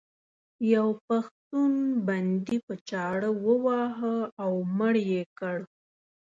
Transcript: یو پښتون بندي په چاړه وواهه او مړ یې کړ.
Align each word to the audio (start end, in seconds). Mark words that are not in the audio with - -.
یو 0.73 0.87
پښتون 1.07 1.73
بندي 2.07 2.57
په 2.65 2.73
چاړه 2.89 3.29
وواهه 3.45 4.15
او 4.43 4.51
مړ 4.77 4.93
یې 5.11 5.23
کړ. 5.39 5.57